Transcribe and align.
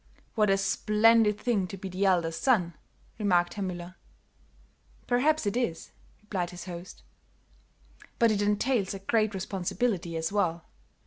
"What 0.33 0.49
a 0.49 0.57
splendid 0.57 1.39
thing 1.39 1.67
to 1.67 1.77
be 1.77 1.87
the 1.87 2.05
eldest 2.07 2.41
son," 2.41 2.73
remarked 3.19 3.53
Herr 3.53 3.63
Müller. 3.63 3.93
"Perhaps 5.05 5.45
it 5.45 5.55
is," 5.55 5.91
replied 6.23 6.49
his 6.49 6.65
host, 6.65 7.03
"but 8.17 8.31
it 8.31 8.41
entails 8.41 8.95
a 8.95 8.99
great 8.99 9.35
responsibility, 9.35 10.17
as 10.17 10.31
well. 10.31 10.65